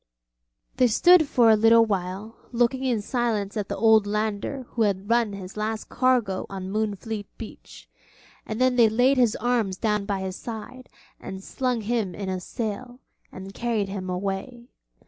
They 0.77 0.87
stood 0.87 1.27
for 1.27 1.51
a 1.51 1.55
little 1.55 1.85
while 1.85 2.35
looking 2.51 2.83
in 2.83 3.03
silence 3.03 3.55
at 3.55 3.69
the 3.69 3.77
old 3.77 4.07
lander 4.07 4.63
who 4.69 4.81
had 4.81 5.07
run 5.07 5.33
his 5.33 5.55
last 5.55 5.89
cargo 5.89 6.47
on 6.49 6.71
Moonfleet 6.71 7.27
beach, 7.37 7.87
and 8.43 8.59
then 8.59 8.77
they 8.77 8.89
laid 8.89 9.17
his 9.17 9.35
arms 9.35 9.77
down 9.77 10.05
by 10.07 10.21
his 10.21 10.35
side, 10.37 10.89
and 11.19 11.43
slung 11.43 11.81
him 11.81 12.15
in 12.15 12.29
a 12.29 12.39
sail, 12.39 12.99
and 13.31 13.53
carried 13.53 13.89
him 13.89 14.09
away. 14.09 14.69